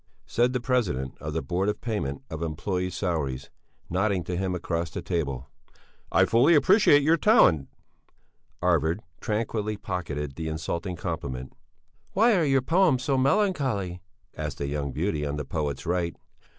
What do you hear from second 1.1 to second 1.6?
of the